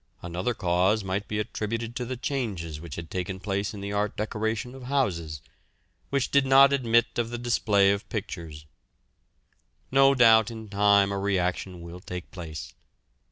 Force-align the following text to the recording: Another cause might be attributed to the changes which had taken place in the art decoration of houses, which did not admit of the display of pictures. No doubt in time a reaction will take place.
Another 0.23 0.55
cause 0.55 1.03
might 1.03 1.27
be 1.27 1.37
attributed 1.37 1.95
to 1.95 2.05
the 2.05 2.17
changes 2.17 2.81
which 2.81 2.95
had 2.95 3.11
taken 3.11 3.39
place 3.39 3.71
in 3.71 3.81
the 3.81 3.93
art 3.93 4.17
decoration 4.17 4.73
of 4.73 4.85
houses, 4.85 5.43
which 6.09 6.31
did 6.31 6.43
not 6.43 6.73
admit 6.73 7.19
of 7.19 7.29
the 7.29 7.37
display 7.37 7.91
of 7.91 8.09
pictures. 8.09 8.65
No 9.91 10.15
doubt 10.15 10.49
in 10.49 10.69
time 10.69 11.11
a 11.11 11.19
reaction 11.19 11.81
will 11.83 11.99
take 11.99 12.31
place. 12.31 12.73